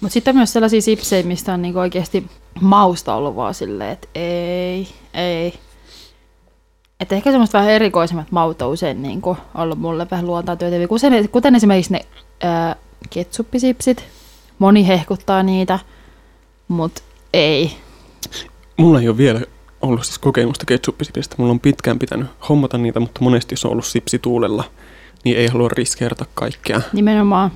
Mutta 0.00 0.12
sitten 0.12 0.36
myös 0.36 0.52
sellaisia 0.52 0.82
sipsejä, 0.82 1.22
mistä 1.22 1.54
on 1.54 1.62
niinku 1.62 1.80
oikeasti 1.80 2.26
mausta 2.60 3.14
ollut 3.14 3.36
vaan 3.36 3.54
silleen, 3.54 3.90
että 3.90 4.08
ei, 4.14 4.88
ei. 5.14 5.54
Että 7.00 7.14
ehkä 7.14 7.30
semmoista 7.30 7.58
vähän 7.58 7.72
erikoisemmat 7.72 8.30
maut 8.30 8.62
on 8.62 8.70
usein 8.70 9.02
niinku 9.02 9.36
ollut 9.54 9.78
mulle 9.78 10.06
vähän 10.10 10.26
luontaatyötäviä, 10.26 10.88
kuten, 10.88 11.28
kuten 11.28 11.54
esimerkiksi 11.54 11.92
ne 11.92 12.00
ää, 12.42 12.76
ketsuppisipsit. 13.10 14.04
Moni 14.58 14.88
hehkuttaa 14.88 15.42
niitä, 15.42 15.78
mutta 16.68 17.02
ei. 17.32 17.76
Mulla 18.76 19.00
ei 19.00 19.08
ole 19.08 19.16
vielä 19.16 19.40
ollut 19.82 20.04
siis 20.04 20.18
kokemusta 20.18 20.66
ketsuppisipistä. 20.66 21.34
Mulla 21.38 21.50
on 21.50 21.60
pitkään 21.60 21.98
pitänyt 21.98 22.26
hommata 22.48 22.78
niitä, 22.78 23.00
mutta 23.00 23.20
monesti 23.20 23.52
jos 23.52 23.64
on 23.64 23.70
ollut 23.72 23.86
sipsituulella, 23.86 24.64
niin 25.24 25.36
ei 25.36 25.46
halua 25.46 25.68
riskeerata 25.68 26.24
kaikkea. 26.34 26.80
Nimenomaan. 26.92 27.50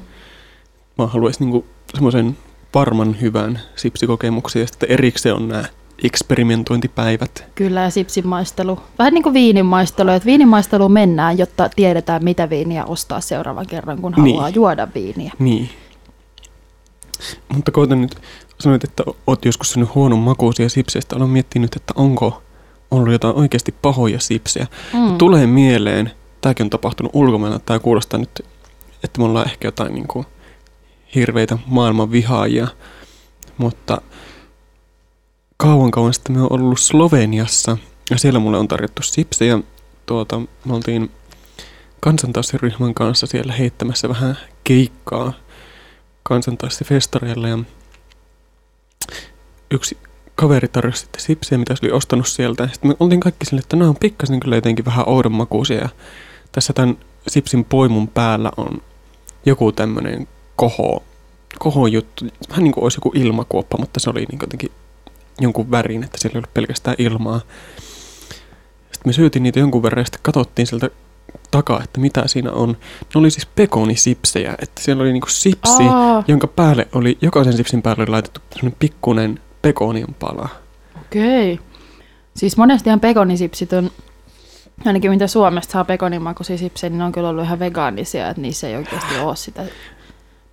Mä 0.98 1.06
haluaisin 1.06 1.44
niinku 1.44 1.66
semmoisen 1.94 2.36
varman 2.74 3.20
hyvän 3.20 3.60
sipsikokemuksen 3.76 4.60
ja 4.60 4.66
sitten 4.66 4.90
erikseen 4.90 5.34
on 5.34 5.48
nämä 5.48 5.64
eksperimentointipäivät. 6.04 7.44
Kyllä, 7.54 7.80
ja 7.80 7.90
sipsin 7.90 8.26
maistelu. 8.26 8.80
Vähän 8.98 9.14
niin 9.14 9.22
kuin 9.22 9.34
viinin 9.34 9.66
maistelu, 9.66 10.10
että 10.10 10.26
viinin 10.26 10.48
maisteluun 10.48 10.92
mennään, 10.92 11.38
jotta 11.38 11.70
tiedetään, 11.76 12.24
mitä 12.24 12.50
viiniä 12.50 12.84
ostaa 12.84 13.20
seuraavan 13.20 13.66
kerran, 13.66 13.98
kun 13.98 14.12
Niin. 14.12 14.22
haluaa 14.22 14.48
juoda 14.48 14.88
viiniä. 14.94 15.32
Niin. 15.38 15.70
Mutta 17.54 17.70
koitan 17.70 18.00
nyt, 18.02 18.16
sanoit, 18.60 18.84
että 18.84 19.04
oot 19.26 19.44
joskus 19.44 19.72
syönyt 19.72 19.94
huonon 19.94 20.18
makuisia 20.18 20.68
sipseistä. 20.68 21.16
Olen 21.16 21.28
miettinyt, 21.28 21.76
että 21.76 21.94
onko 21.96 22.42
ollut 22.90 23.12
jotain 23.12 23.34
oikeasti 23.34 23.74
pahoja 23.82 24.20
sipsejä. 24.20 24.66
Mm. 24.92 25.18
Tulee 25.18 25.46
mieleen, 25.46 26.10
tämäkin 26.40 26.64
on 26.64 26.70
tapahtunut 26.70 27.12
ulkomailla, 27.14 27.58
tämä 27.58 27.78
kuulostaa 27.78 28.20
nyt, 28.20 28.44
että 29.04 29.18
me 29.18 29.24
ollaan 29.24 29.46
ehkä 29.46 29.68
jotain 29.68 29.94
niin 29.94 30.08
kuin 30.08 30.26
hirveitä 31.14 31.58
maailman 31.66 32.12
vihaajia, 32.12 32.68
mutta 33.58 34.00
kauan 35.56 35.90
kauan 35.90 36.14
sitten 36.14 36.36
me 36.36 36.42
on 36.42 36.52
ollut 36.52 36.80
Sloveniassa 36.80 37.76
ja 38.10 38.18
siellä 38.18 38.38
mulle 38.38 38.58
on 38.58 38.68
tarjottu 38.68 39.02
sipsejä. 39.02 39.58
Tuota, 40.06 40.40
me 40.64 40.74
oltiin 40.74 41.10
kansantanssiryhmän 42.00 42.94
kanssa 42.94 43.26
siellä 43.26 43.52
heittämässä 43.52 44.08
vähän 44.08 44.38
keikkaa 44.64 45.32
kansantanssifestareilla 46.22 47.48
ja 47.48 47.58
yksi 49.70 49.98
kaveri 50.34 50.68
tarjosi 50.68 51.00
sitten 51.00 51.22
sipsiä, 51.22 51.58
mitä 51.58 51.74
se 51.74 51.86
oli 51.86 51.92
ostanut 51.92 52.28
sieltä. 52.28 52.68
Sitten 52.72 52.90
me 52.90 52.96
oltiin 53.00 53.20
kaikki 53.20 53.46
sille, 53.46 53.60
että 53.60 53.76
nämä 53.76 53.88
on 53.88 53.96
pikkasen 53.96 54.40
kyllä 54.40 54.56
jotenkin 54.56 54.84
vähän 54.84 55.08
oudon 55.08 55.32
makuisia. 55.32 55.76
Ja 55.76 55.88
tässä 56.52 56.72
tämän 56.72 56.96
sipsin 57.28 57.64
poimun 57.64 58.08
päällä 58.08 58.50
on 58.56 58.82
joku 59.46 59.72
tämmöinen 59.72 60.28
koho, 60.56 61.02
koho 61.58 61.86
juttu. 61.86 62.24
Vähän 62.48 62.64
niin 62.64 62.72
kuin 62.72 62.84
olisi 62.84 62.96
joku 62.96 63.12
ilmakuoppa, 63.14 63.78
mutta 63.78 64.00
se 64.00 64.10
oli 64.10 64.24
niin 64.24 64.38
jotenkin 64.40 64.70
jonkun 65.40 65.70
värin, 65.70 66.04
että 66.04 66.18
siellä 66.18 66.34
ei 66.34 66.38
ollut 66.38 66.54
pelkästään 66.54 66.96
ilmaa. 66.98 67.40
Sitten 68.92 69.08
me 69.08 69.12
syötiin 69.12 69.42
niitä 69.42 69.58
jonkun 69.58 69.82
verran 69.82 70.00
ja 70.00 70.04
sitten 70.04 70.22
katsottiin 70.22 70.66
sieltä 70.66 70.90
takaa, 71.50 71.82
että 71.82 72.00
mitä 72.00 72.22
siinä 72.26 72.52
on. 72.52 72.68
Ne 73.14 73.18
oli 73.20 73.30
siis 73.30 73.46
pekonisipsejä, 73.46 74.54
että 74.62 74.82
siellä 74.82 75.02
oli 75.02 75.12
niinku 75.12 75.28
sipsi, 75.30 75.82
Aa, 75.90 76.24
jonka 76.28 76.46
päälle 76.46 76.88
oli, 76.92 77.18
jokaisen 77.20 77.56
sipsin 77.56 77.82
päälle 77.82 78.02
oli 78.02 78.10
laitettu 78.10 78.40
sellainen 78.50 78.76
pikkunen 78.78 79.40
pekonin 79.66 80.14
pala. 80.18 80.48
okei. 81.00 81.58
Siis 82.34 82.56
monestihan 82.56 83.00
pekonisipsit 83.00 83.72
on, 83.72 83.90
ainakin 84.86 85.10
mitä 85.10 85.26
Suomesta 85.26 85.72
saa 85.72 85.84
pekonimakuisia 85.84 86.58
sipsejä, 86.58 86.90
niin 86.90 86.98
ne 86.98 87.04
on 87.04 87.12
kyllä 87.12 87.28
ollut 87.28 87.44
ihan 87.44 87.58
vegaanisia, 87.58 88.28
että 88.28 88.42
niissä 88.42 88.68
ei 88.68 88.76
oikeasti 88.76 89.18
ole 89.18 89.36
sitä 89.36 89.64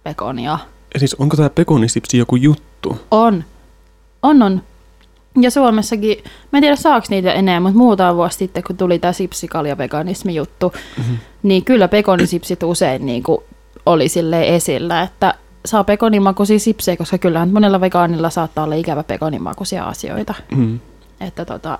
pekonia. 0.03 0.57
Ja 0.93 0.99
siis 0.99 1.13
onko 1.15 1.35
tämä 1.37 1.49
pekonisipsi 1.49 2.17
joku 2.17 2.35
juttu? 2.35 2.97
On. 3.11 3.43
On, 4.23 4.41
on. 4.41 4.61
Ja 5.41 5.51
Suomessakin, 5.51 6.17
mä 6.51 6.57
en 6.57 6.61
tiedä 6.61 6.75
saako 6.75 7.05
niitä 7.09 7.33
enää, 7.33 7.59
mutta 7.59 7.77
muutama 7.77 8.15
vuosi 8.15 8.37
sitten, 8.37 8.63
kun 8.63 8.77
tuli 8.77 8.99
tämä 8.99 9.13
sipsikaljaveganismi 9.13 10.35
juttu, 10.35 10.73
Mhm. 10.97 11.13
niin 11.43 11.65
kyllä 11.65 11.87
pekonisipsit 11.87 12.63
usein 12.63 13.05
niin 13.05 13.23
kuin 13.23 13.37
oli 13.85 14.09
sille 14.09 14.55
esillä, 14.55 15.01
että 15.01 15.33
saa 15.65 15.83
pekonimakuisia 15.83 16.59
sipsejä, 16.59 16.97
koska 16.97 17.17
kyllähän 17.17 17.53
monella 17.53 17.81
vegaanilla 17.81 18.29
saattaa 18.29 18.63
olla 18.63 18.75
ikävä 18.75 19.03
pekonimakuisia 19.03 19.83
asioita. 19.83 20.33
Mm. 20.55 20.79
Että 21.19 21.45
tota, 21.45 21.79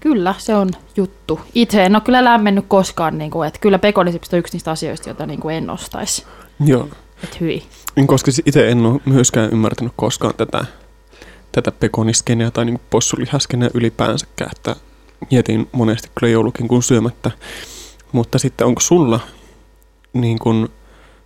kyllä 0.00 0.34
se 0.38 0.54
on 0.54 0.70
juttu. 0.96 1.40
Itse 1.54 1.84
en 1.84 1.96
ole 1.96 2.02
kyllä 2.02 2.24
lämmennyt 2.24 2.64
koskaan, 2.68 3.18
niin 3.18 3.30
kuin, 3.30 3.48
että 3.48 3.60
kyllä 3.60 3.78
pekonisipsit 3.78 4.32
on 4.32 4.38
yksi 4.38 4.52
niistä 4.52 4.70
asioista, 4.70 5.08
joita 5.08 5.26
niin 5.26 5.40
kuin 5.40 5.56
en 5.56 5.70
ostaisi. 5.70 6.24
Joo. 6.64 6.88
Hyvin. 7.40 7.62
Niin, 7.96 8.06
Koska 8.06 8.30
itse 8.46 8.70
en 8.70 8.86
ole 8.86 9.00
myöskään 9.04 9.50
ymmärtänyt 9.50 9.92
koskaan 9.96 10.34
tätä, 10.36 10.64
tätä 11.52 11.72
pekoniskeneä 11.72 12.50
tai 12.50 12.64
niin 12.64 12.80
possulihaskeneä 12.90 13.70
ylipäänsäkään, 13.74 14.50
että 14.56 14.76
jätin 15.30 15.68
monesti 15.72 16.10
kyllä 16.14 16.32
joulukin 16.32 16.68
kun 16.68 16.82
syömättä. 16.82 17.30
Mutta 18.12 18.38
sitten 18.38 18.66
onko 18.66 18.80
sulla 18.80 19.20
niin 20.12 20.38
kuin, 20.38 20.68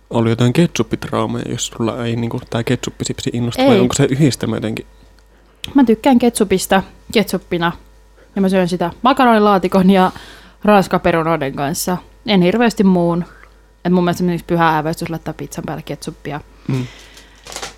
ollut 0.09 0.29
jotain 0.29 0.53
ketsuppitraumeja, 0.53 1.51
jos 1.51 1.67
sulla 1.67 2.05
ei 2.05 2.15
niin 2.15 2.29
kuin, 2.29 2.43
tämä 2.49 2.63
ketsuppisipsi 2.63 3.29
innosta, 3.33 3.63
vai 3.63 3.75
Ei. 3.75 3.79
onko 3.79 3.93
se 3.93 4.07
yhdistelmä 4.09 4.55
jotenkin? 4.55 4.85
Mä 5.73 5.83
tykkään 5.83 6.19
ketsupista 6.19 6.83
ketsuppina 7.11 7.71
ja 8.35 8.41
mä 8.41 8.49
syön 8.49 8.67
sitä 8.67 8.91
makaronilaatikon 9.01 9.89
ja 9.89 10.11
raaskaperunoiden 10.63 11.55
kanssa. 11.55 11.97
En 12.27 12.41
hirveästi 12.41 12.83
muun. 12.83 13.25
Et 13.85 13.91
mun 13.91 14.03
mielestä 14.03 14.17
esimerkiksi 14.17 14.45
pyhä 14.45 14.69
ääväistys 14.69 15.09
laittaa 15.09 15.33
pizzan 15.33 15.63
päälle 15.65 15.83
ketsuppia. 15.83 16.41
Mm. 16.67 16.85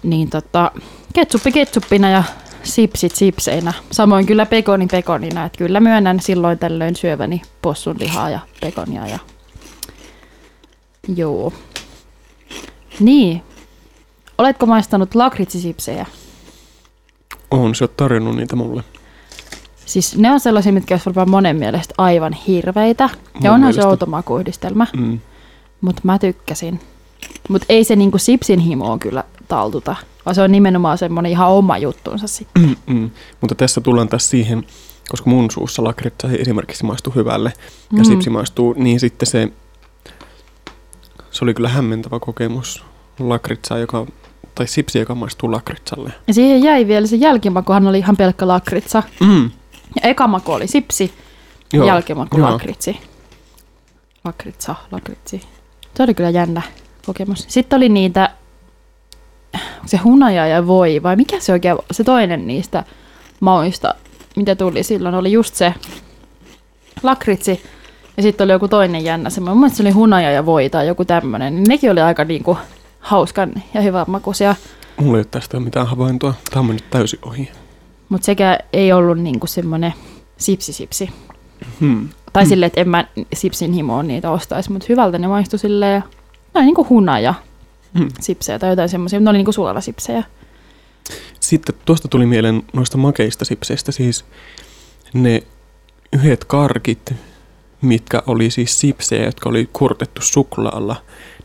Niin 0.04 0.30
tota, 0.30 0.72
ketsuppi 1.14 1.52
ketsuppina 1.52 2.10
ja 2.10 2.24
sipsit 2.64 3.16
sipseinä. 3.16 3.74
Samoin 3.92 4.26
kyllä 4.26 4.46
pekoni 4.46 4.88
pekonina. 4.88 5.46
Et 5.46 5.58
kyllä 5.58 5.80
myönnän 5.80 6.20
silloin 6.20 6.60
tällöin 6.60 6.96
syöväni 6.96 7.42
possun 7.62 7.96
lihaa 8.00 8.30
ja 8.30 8.40
pekonia. 8.62 9.08
Ja... 9.08 9.20
Joo. 11.16 11.54
Niin. 13.02 13.42
Oletko 14.38 14.66
maistanut 14.66 15.16
lakritsisipsejä? 15.16 16.06
On, 17.52 17.76
se 17.76 17.84
on 17.84 17.90
tarjonnut 17.98 18.36
niitä 18.36 18.56
mulle. 18.56 18.84
Siis 19.86 20.18
ne 20.18 20.32
on 20.32 20.40
sellaisia, 20.40 20.72
mitkä 20.74 20.94
olisi 20.94 21.06
varmaan 21.06 21.30
monen 21.30 21.56
mielestä 21.56 21.94
aivan 21.98 22.34
hirveitä. 22.34 23.04
Mun 23.34 23.44
ja 23.44 23.52
onhan 23.52 23.60
mielestä. 23.62 23.82
se 23.82 23.88
outo 23.88 24.06
makuydistelmä, 24.06 24.88
Mm. 24.98 25.20
mutta 25.82 26.02
mä 26.04 26.20
tykkäsin. 26.20 26.80
Mutta 27.50 27.66
ei 27.70 27.84
se 27.84 27.96
niinku 27.96 28.18
sipsin 28.18 28.60
himoon 28.60 29.00
kyllä 29.00 29.24
taltuta, 29.48 29.96
vaan 30.26 30.36
se 30.36 30.42
on 30.42 30.52
nimenomaan 30.52 30.98
semmoinen 30.98 31.32
ihan 31.32 31.50
oma 31.50 31.78
juttunsa 31.78 32.28
sitten. 32.28 32.64
Mm, 32.64 32.76
mm. 32.96 33.12
Mutta 33.42 33.56
tässä 33.56 33.82
tullaan 33.82 34.10
taas 34.10 34.30
siihen, 34.30 34.64
koska 35.10 35.30
mun 35.30 35.52
suussa 35.52 35.84
lakritsa 35.84 36.28
esimerkiksi 36.40 36.86
maistu 36.86 37.10
hyvälle 37.16 37.54
ja 37.92 37.98
Mm. 37.98 38.04
sipsi 38.06 38.30
maistuu, 38.30 38.74
niin 38.78 39.00
sitten 39.00 39.28
se, 39.28 39.52
se 41.32 41.46
oli 41.46 41.54
kyllä 41.54 41.70
hämmentävä 41.70 42.20
kokemus 42.20 42.84
lakritsaa, 43.30 43.78
joka, 43.78 44.06
tai 44.56 44.68
sipsi, 44.68 45.00
joka 45.00 45.16
maistuu 45.16 45.52
lakritsalle. 45.52 46.14
Ja 46.28 46.34
siihen 46.34 46.64
jäi 46.64 46.88
vielä 46.88 47.08
se 47.08 47.16
jälkimakuhan 47.16 47.88
oli 47.88 47.98
ihan 47.98 48.18
pelkkä 48.18 48.48
lakritsa. 48.48 49.04
Mm. 49.20 49.52
Ja 49.96 50.10
eka 50.10 50.28
maku 50.28 50.52
oli 50.52 50.68
sipsi, 50.68 51.14
Joo, 51.74 51.88
jälkimaku 51.88 52.38
joo. 52.38 52.52
lakritsi. 52.52 52.98
Lakritsa, 54.24 54.76
lakritsi. 54.92 55.42
Se 55.98 56.04
oli 56.04 56.14
kyllä 56.14 56.30
jännä 56.30 56.62
kokemus. 57.06 57.46
Sitten 57.48 57.78
oli 57.78 57.90
niitä, 57.90 58.30
se 59.86 59.98
hunaja 59.98 60.48
ja 60.48 60.68
voi, 60.68 61.04
vai 61.04 61.16
mikä 61.16 61.40
se 61.40 61.52
oikein, 61.52 61.78
se 61.92 62.04
toinen 62.04 62.48
niistä 62.48 62.84
mauista, 63.40 63.96
mitä 64.36 64.56
tuli 64.56 64.84
silloin, 64.84 65.16
oli 65.16 65.32
just 65.32 65.56
se 65.56 65.74
lakritsi. 67.04 67.64
Ja 68.18 68.24
sitten 68.24 68.46
oli 68.46 68.52
joku 68.52 68.68
toinen 68.68 69.04
jännä, 69.04 69.30
semmoinen, 69.30 69.56
mun 69.58 69.62
mielestä 69.62 69.78
se 69.78 69.84
oli 69.84 69.92
hunaja 69.92 70.32
ja 70.32 70.46
voi 70.46 70.70
tai 70.70 70.88
joku 70.88 71.06
tämmöinen. 71.06 71.64
Nekin 71.64 71.92
oli 71.92 72.02
aika 72.02 72.24
niinku 72.24 72.58
hauskan 73.02 73.54
ja 73.74 73.82
hyvän 73.82 74.06
makuisia. 74.08 74.56
Mulla 74.98 75.18
ei 75.18 75.20
ole 75.20 75.26
tästä 75.32 75.60
mitään 75.60 75.88
havaintoa. 75.88 76.34
Tämä 76.50 76.60
on 76.60 76.66
mennyt 76.66 76.90
täysin 76.90 77.20
ohi. 77.26 77.50
Mutta 78.10 78.26
sekä 78.26 78.60
ei 78.74 78.94
ollut 78.94 79.20
niinku 79.20 79.48
semmoinen 79.48 79.94
sipsi-sipsi. 80.38 81.10
Hmm. 81.80 82.10
Tai 82.34 82.44
Hmm. 82.44 82.50
silleen, 82.50 82.68
että 82.68 82.82
en 82.82 82.90
mä 82.90 83.06
sipsin 83.34 83.74
himoon 83.74 84.08
niitä 84.08 84.32
ostaisi, 84.32 84.72
mutta 84.72 84.86
hyvältä 84.90 85.18
ne 85.18 85.28
maistui 85.28 85.60
silleen. 85.60 86.04
Ne 86.54 86.60
oli 86.60 86.66
niinku 86.66 86.88
hunaja 86.90 87.34
Hmm. 88.00 88.08
sipsejä 88.20 88.60
tai 88.60 88.70
jotain 88.70 88.90
semmoisia, 88.90 89.20
ne 89.20 89.30
oli 89.30 89.38
niinku 89.38 89.52
suolasipsejä. 89.52 90.24
Sitten 91.40 91.76
tuosta 91.86 92.08
tuli 92.08 92.26
mieleen 92.26 92.64
noista 92.74 92.98
makeista 92.98 93.46
sipseistä 93.46 93.92
siis 93.92 94.26
ne 95.14 95.44
yhdet 96.14 96.46
karkit, 96.46 97.14
mitkä 97.82 98.24
oli 98.28 98.50
siis 98.52 98.80
sipsejä, 98.80 99.26
jotka 99.26 99.50
oli 99.50 99.70
kurtettu 99.74 100.22
suklaalla. 100.22 100.96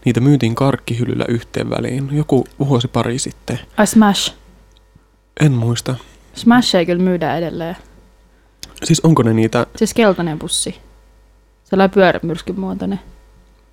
Niitä 0.07 0.21
myytiin 0.21 0.55
karkkihyllyllä 0.55 1.25
yhteen 1.29 1.71
väliin 1.71 2.09
joku 2.13 2.47
vuosi 2.59 2.89
pari 2.89 3.19
sitten. 3.19 3.59
Ai 3.77 3.87
Smash. 3.87 4.35
En 5.41 5.53
muista. 5.53 5.95
Smash 6.35 6.77
ei 6.77 6.87
kyllä 6.87 7.03
myydä 7.03 7.37
edelleen. 7.37 7.77
Siis 8.85 9.01
onko 9.01 9.23
ne 9.23 9.33
niitä, 9.33 9.67
Siis 9.77 9.95
keltainen 9.95 10.39
pussi. 10.39 10.77
Sellainen 11.65 11.95
pyörämyrskyn 11.95 12.61
muotoinen. 12.61 13.01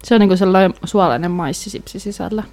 Se 0.03 0.15
on 0.15 0.19
niinku 0.19 0.37
sellainen 0.37 0.73
suolainen 0.85 1.31
maissisipsi 1.31 1.99
sisällä. 1.99 2.43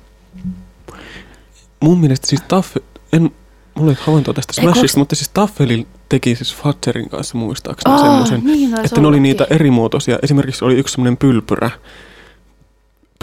mun 1.80 1.98
mielestä 2.00 2.26
siis 2.26 2.42
Taffel, 2.48 2.82
en, 3.12 3.30
mulla 3.74 3.90
ei 3.92 3.98
havaintoa 4.00 4.34
tästä 4.34 4.52
Smashista, 4.52 4.82
koska- 4.82 4.98
mutta 4.98 5.14
siis 5.16 5.28
Taffelin 5.28 5.86
teki 6.08 6.34
siis 6.36 6.56
Fatserin 6.56 7.08
kanssa 7.10 7.38
muistaakseni 7.38 7.94
Aa, 7.94 7.98
semmoisen, 8.02 8.44
niin 8.44 8.80
että 8.84 9.00
ne 9.00 9.06
oli 9.06 9.20
niitä 9.20 9.46
erimuotoisia. 9.50 10.18
Esimerkiksi 10.22 10.64
oli 10.64 10.74
yksi 10.78 10.92
semmoinen 10.92 11.16
pylpyrä, 11.16 11.70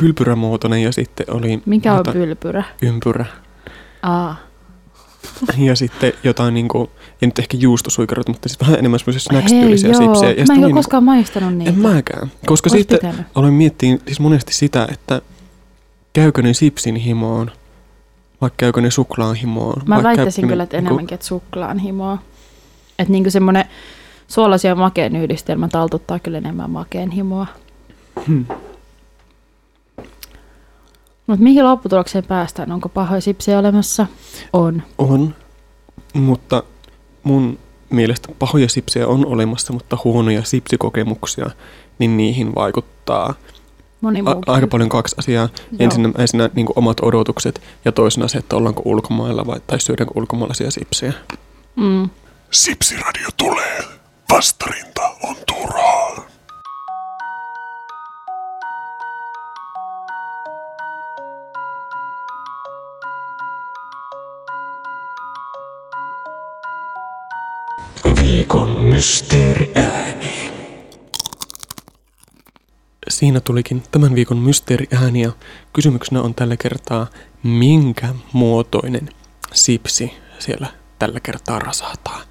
pylpyrämuotoinen 0.02 0.84
ja 0.84 0.92
sitten 0.92 1.26
oli 1.32 1.62
Mikä 1.66 1.92
on 1.92 1.98
jotain- 1.98 2.18
pylpyrä? 2.18 2.64
ympyrä. 2.82 3.26
Aa. 4.04 4.36
Ja 5.58 5.76
sitten 5.76 6.14
jotain 6.24 6.54
niinku, 6.54 6.90
ei 7.22 7.28
nyt 7.28 7.40
ehkä 7.40 7.58
juustosuikaroita, 7.58 8.32
mutta 8.32 8.50
siis 8.50 8.60
vähän 8.60 8.80
enemmän 8.80 9.00
semmoisia 9.00 9.20
snacks-tyylisiä 9.20 9.94
sipsejä. 9.94 10.32
Ja 10.32 10.36
Mä 10.38 10.46
sitten 10.46 10.52
en 10.52 10.52
ole 10.52 10.58
niinku- 10.68 10.74
koskaan 10.80 11.04
maistanut 11.04 11.54
niitä. 11.56 11.72
En 11.72 11.80
mäkään. 11.80 12.32
Koska 12.46 12.70
Ois 12.72 12.80
sitten 12.80 13.00
pitänyt. 13.00 13.22
aloin 13.36 13.54
miettiä 13.54 13.98
siis 14.06 14.20
monesti 14.20 14.54
sitä, 14.54 14.88
että 14.92 15.22
käykö 16.14 16.42
ne 16.42 16.54
sipsin 16.54 16.96
himoon, 16.96 17.52
vaikka 18.42 18.56
käykö 18.58 18.82
ne 18.82 18.92
suklaan 18.92 19.36
himoon. 19.36 19.82
Mä 19.86 20.04
väittäisin 20.04 20.42
ne 20.42 20.48
kyllä, 20.50 20.64
että 20.64 20.78
niinku- 20.78 20.88
enemmänkin, 20.88 21.16
että 21.16 21.28
suklaan 21.28 21.80
himoa. 21.80 22.18
Että 23.00 23.12
niinku 23.12 23.30
semmoinen 23.32 23.66
suolaisia 24.28 24.76
makeen 24.76 25.16
yhdistelmä 25.16 25.68
taltuttaa 25.68 26.20
kyllä 26.20 26.38
enemmän 26.38 26.70
makeen 26.70 27.12
himoa. 27.12 27.48
Hmm. 28.28 28.46
Mutta 31.28 31.44
mihin 31.44 31.64
lopputulokseen 31.66 32.24
päästään? 32.26 32.72
Onko 32.72 32.90
pahoja 32.90 33.22
sipsejä 33.22 33.60
olemassa? 33.60 34.08
On. 34.54 34.84
On, 34.98 35.36
mutta 36.14 36.64
mun 37.24 37.60
mielestä 37.90 38.30
pahoja 38.40 38.70
sipsejä 38.70 39.08
on 39.08 39.26
olemassa, 39.26 39.74
mutta 39.74 39.98
huonoja 40.04 40.44
sipsikokemuksia, 40.44 41.50
niin 42.00 42.18
niihin 42.18 42.56
vaikuttaa 42.56 43.34
Moni 44.02 44.24
a- 44.26 44.52
aika 44.54 44.68
paljon 44.68 44.90
kaksi 44.90 45.16
asiaa. 45.20 45.50
Joo. 45.72 45.78
Ensinnä, 45.80 46.10
ensinnä 46.18 46.50
niin 46.54 46.68
omat 46.76 46.98
odotukset 47.02 47.62
ja 47.86 47.92
toisena 47.92 48.28
se, 48.28 48.38
että 48.38 48.56
ollaanko 48.56 48.82
ulkomailla 48.86 49.46
vai, 49.48 49.60
tai 49.68 49.80
syödäänkö 49.80 50.14
ulkomaalaisia 50.16 50.72
sipsejä. 50.72 51.14
Mm. 51.76 52.10
Sipsiradio 52.52 53.28
tulee. 53.38 53.84
Vastarinta 54.34 55.02
on 55.24 55.36
turhaa. 55.48 56.28
Viikon 68.38 68.82
mysteeriääni. 68.82 70.52
Siinä 73.10 73.40
tulikin 73.40 73.84
tämän 73.92 74.16
viikon 74.16 74.38
mysteeriääni 74.38 75.22
ja 75.22 75.32
kysymyksenä 75.74 76.22
on 76.22 76.36
tällä 76.36 76.58
kertaa, 76.58 77.08
minkä 77.44 78.08
muotoinen 78.34 79.10
sipsi 79.54 80.14
siellä 80.40 80.68
tällä 81.00 81.20
kertaa 81.20 81.60
rasahtaa. 81.60 82.22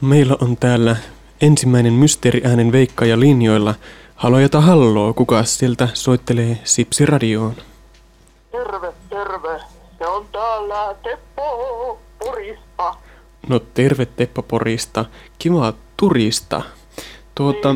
Meillä 0.00 0.36
on 0.40 0.56
täällä 0.56 0.96
ensimmäinen 1.40 1.92
mysteeriäänen 1.92 2.72
veikkaaja 2.72 3.20
linjoilla. 3.20 3.74
Halojata 4.14 4.60
halloo, 4.60 5.14
kuka 5.14 5.44
sieltä 5.44 5.88
soittelee 5.94 6.58
sipsiradioon? 6.64 7.54
Terve, 8.52 8.92
terve. 9.10 9.60
Se 9.98 10.06
on 10.06 10.26
täällä 10.32 10.94
Teppo 11.02 11.98
Porista. 12.18 12.71
No 13.52 13.60
terve 13.74 14.06
Teppo 14.06 14.42
Porista, 14.42 15.04
kiva 15.38 15.72
turista. 15.96 16.62
Tuota, 17.34 17.74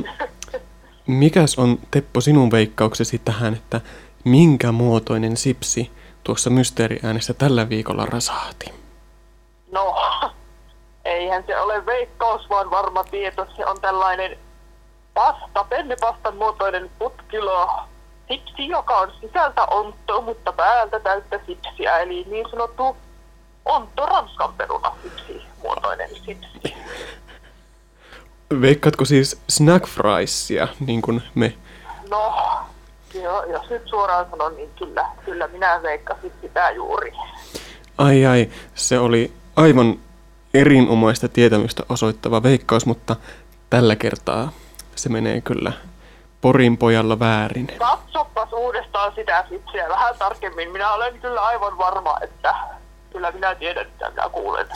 mikäs 1.07 1.59
on 1.59 1.79
Teppo 1.91 2.21
sinun 2.21 2.51
veikkauksesi 2.51 3.19
tähän, 3.19 3.55
että 3.55 3.81
minkä 4.25 4.73
muotoinen 4.73 5.37
sipsi 5.37 5.91
tuossa 6.25 6.51
mysteeriäänessä 6.51 7.35
tällä 7.35 7.69
viikolla 7.69 8.07
rasahti? 8.07 8.75
No, 9.73 9.95
eihän 11.05 11.45
se 11.47 11.61
ole 11.61 11.87
veikkaus, 11.87 12.51
vaan 12.51 12.71
varma 12.71 13.05
tieto. 13.05 13.47
Se 13.57 13.67
on 13.67 13.81
tällainen 13.81 14.39
pasta, 15.15 15.65
pennepastan 15.65 16.37
muotoinen 16.37 16.91
putkilo. 16.99 17.71
Sipsi, 18.29 18.69
joka 18.69 18.99
on 18.99 19.13
sisältä 19.21 19.65
ontto, 19.65 20.23
mutta 20.23 20.53
päältä 20.53 21.01
täyttä 21.01 21.41
sipsiä. 21.47 21.99
Eli 21.99 22.27
niin 22.31 22.51
sanottu 22.51 22.97
ontto 23.65 24.07
ranskan 24.07 24.55
peruna 24.55 24.97
sipsi 25.03 25.46
muotoinen 25.63 26.11
sipsi. 26.25 26.75
Veikkaatko 28.61 29.05
siis 29.05 29.41
snack 29.49 29.87
friesia, 29.87 30.69
niin 30.81 31.03
kuin 31.03 31.23
me? 31.35 31.55
No, 32.11 32.35
jo, 33.15 33.45
jos 33.45 33.71
nyt 33.71 33.83
suoraan 33.87 34.27
sanon, 34.31 34.57
niin 34.57 34.71
kyllä, 34.79 35.07
kyllä 35.25 35.49
minä 35.49 35.81
veikkasin 35.83 36.33
sitä 36.41 36.71
juuri. 36.71 37.13
Ai 37.99 38.27
ai, 38.27 38.51
se 38.75 38.99
oli 38.99 39.33
aivan 39.57 39.99
erinomaista 40.55 41.29
tietämystä 41.29 41.83
osoittava 41.89 42.43
veikkaus, 42.43 42.87
mutta 42.87 43.17
tällä 43.71 43.97
kertaa 43.97 44.53
se 44.95 45.09
menee 45.09 45.41
kyllä 45.41 45.73
Porin 46.41 46.77
pojalla 46.79 47.19
väärin. 47.19 47.67
Katsopas 47.79 48.53
uudestaan 48.53 49.13
sitä 49.15 49.45
sipsiä 49.49 49.89
vähän 49.89 50.15
tarkemmin. 50.19 50.73
Minä 50.73 50.93
olen 50.93 51.21
kyllä 51.21 51.41
aivan 51.41 51.79
varma, 51.79 52.19
että 52.23 52.55
kyllä 53.11 53.33
minä 53.33 53.55
tiedän, 53.55 53.87
mitä 53.87 54.11
minä 54.11 54.29
kuulen. 54.29 54.67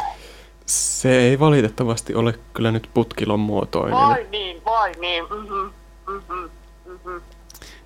Se 0.71 1.19
ei 1.19 1.39
valitettavasti 1.39 2.15
ole 2.15 2.35
kyllä 2.55 2.71
nyt 2.71 2.91
putkilon 2.95 3.41
muotoinen. 3.41 3.99
Vai 3.99 4.27
niin, 4.31 4.65
vai 4.65 4.93
niin. 5.01 5.25
Mm-hmm, 5.25 5.73
mm-hmm, 6.09 6.51
mm-hmm. 6.87 7.21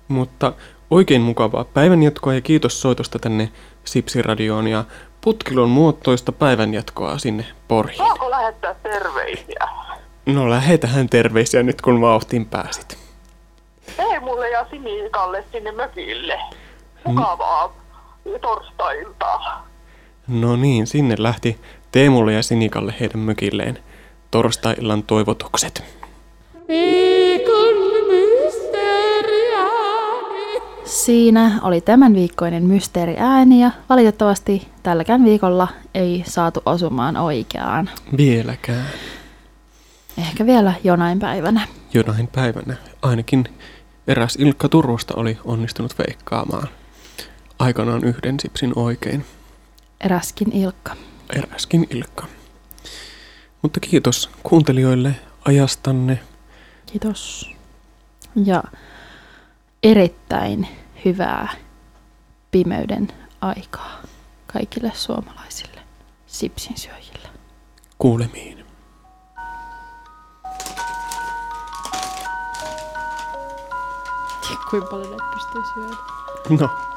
Mutta 0.07 0.53
oikein 0.89 1.21
mukavaa 1.21 1.63
päivänjatkoa 1.63 2.33
ja 2.33 2.41
kiitos 2.41 2.81
soitosta 2.81 3.19
tänne 3.19 3.51
Sipsiradioon 3.85 4.67
ja 4.67 4.83
putkilon 5.21 5.69
muotoista 5.69 6.31
päivänjatkoa 6.31 7.17
sinne 7.17 7.45
Poriin. 7.67 7.97
Saako 7.97 8.31
lähettää 8.31 8.75
terveisiä? 8.83 9.67
No 10.25 10.49
lähetähän 10.49 11.09
terveisiä 11.09 11.63
nyt 11.63 11.81
kun 11.81 12.01
vauhtiin 12.01 12.45
pääsit. 12.45 12.97
Tee 13.97 14.19
mulle 14.19 14.49
ja 14.49 14.65
Sinikalle 14.69 15.43
sinne 15.51 15.71
mökille. 15.71 16.39
Mukavaa 17.05 17.73
torstai-iltaa. 18.41 19.67
No 20.27 20.55
niin, 20.55 20.87
sinne 20.87 21.15
lähti 21.17 21.59
Teemulle 21.95 22.33
ja 22.33 22.43
Sinikalle 22.43 22.93
heidän 22.99 23.19
mökilleen 23.19 23.79
torstai-illan 24.31 25.03
toivotukset. 25.03 25.83
Siinä 30.85 31.59
oli 31.63 31.81
tämän 31.81 32.13
viikkoinen 32.13 32.63
mysteeriääni 32.63 33.61
ja 33.61 33.71
valitettavasti 33.89 34.67
tälläkään 34.83 35.23
viikolla 35.23 35.67
ei 35.93 36.23
saatu 36.27 36.61
osumaan 36.65 37.17
oikeaan. 37.17 37.89
Vieläkään 38.17 38.87
Ehkä 40.17 40.45
vielä 40.45 40.73
jonain 40.83 41.19
päivänä. 41.19 41.67
jonain 41.93 42.27
päivänä 42.27 42.75
ainakin 43.01 43.45
eräs 44.07 44.35
Ilkka 44.35 44.69
Turusta 44.69 45.13
oli 45.17 45.37
onnistunut 45.45 45.95
veikkaamaan 45.97 46.67
aikanaan 47.59 48.03
yhden 48.03 48.39
sipsin 48.39 48.73
oikein. 48.75 49.25
Eräskin 50.01 50.51
Ilkka. 50.51 50.95
Eräskin 51.29 51.87
Ilkka. 51.89 52.27
Mutta 53.61 53.79
kiitos 53.79 54.29
kuuntelijoille 54.43 55.15
ajastanne. 55.45 56.19
Kiitos. 56.85 57.51
Ja 58.45 58.63
erittäin 59.83 60.67
hyvää 61.05 61.47
pimeyden 62.51 63.07
aikaa 63.41 64.01
kaikille 64.47 64.91
suomalaisille 64.95 65.81
sipsin 66.27 66.77
syöjille. 66.77 67.29
Kuulemiin. 67.97 68.65
Kuinka 74.69 74.89
paljon 74.89 75.11
ne 75.11 75.17
pystyy 75.33 75.61
syömään? 75.73 75.97
No. 76.49 76.94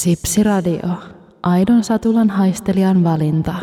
Sipsiradio. 0.00 0.94
Aidon 1.42 1.84
satulan 1.84 2.30
haistelijan 2.30 3.04
valinta. 3.04 3.54